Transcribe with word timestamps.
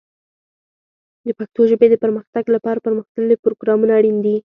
د 1.25 1.29
پښتو 1.37 1.61
ژبې 1.71 1.87
د 1.91 1.95
پرمختګ 2.03 2.43
لپاره 2.55 2.83
پرمختللي 2.85 3.35
پروګرامونه 3.43 3.91
اړین 3.99 4.17
دي. 4.25 4.35